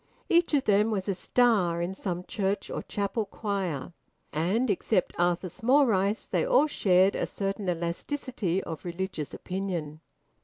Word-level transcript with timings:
Each 0.29 0.55
of 0.55 0.63
them 0.63 0.89
was 0.89 1.07
a 1.07 1.13
star 1.13 1.79
in 1.79 1.93
some 1.93 2.23
church 2.23 2.71
or 2.71 2.81
chapel 2.81 3.23
choir. 3.27 3.93
And 4.33 4.67
except 4.71 5.13
Arthur 5.19 5.47
Smallrice, 5.47 6.27
they 6.27 6.43
all 6.43 6.65
shared 6.65 7.13
a 7.13 7.27
certain 7.27 7.69
elasticity 7.69 8.63
of 8.63 8.83
religious 8.83 9.31
opinion. 9.31 10.01